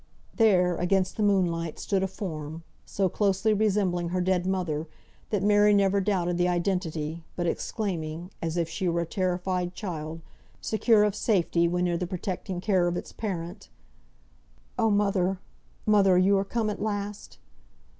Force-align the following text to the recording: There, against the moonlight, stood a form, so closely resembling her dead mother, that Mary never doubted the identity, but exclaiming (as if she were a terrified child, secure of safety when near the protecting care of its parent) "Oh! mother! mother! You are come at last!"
There, 0.33 0.77
against 0.77 1.15
the 1.15 1.21
moonlight, 1.21 1.77
stood 1.77 2.01
a 2.01 2.07
form, 2.07 2.63
so 2.87 3.07
closely 3.07 3.53
resembling 3.53 4.09
her 4.09 4.19
dead 4.19 4.47
mother, 4.47 4.87
that 5.29 5.43
Mary 5.43 5.75
never 5.75 6.01
doubted 6.01 6.39
the 6.39 6.47
identity, 6.47 7.23
but 7.35 7.45
exclaiming 7.45 8.31
(as 8.41 8.57
if 8.57 8.67
she 8.67 8.89
were 8.89 9.01
a 9.01 9.05
terrified 9.05 9.75
child, 9.75 10.21
secure 10.59 11.03
of 11.03 11.13
safety 11.13 11.67
when 11.67 11.83
near 11.83 11.97
the 11.97 12.07
protecting 12.07 12.59
care 12.61 12.87
of 12.87 12.97
its 12.97 13.11
parent) 13.13 13.69
"Oh! 14.75 14.89
mother! 14.89 15.37
mother! 15.85 16.17
You 16.17 16.35
are 16.39 16.45
come 16.45 16.71
at 16.71 16.81
last!" 16.81 17.37